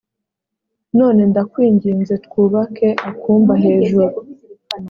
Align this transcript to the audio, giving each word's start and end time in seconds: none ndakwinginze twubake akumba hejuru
none 0.99 1.21
ndakwinginze 1.31 2.13
twubake 2.25 2.87
akumba 3.09 3.53
hejuru 3.63 4.15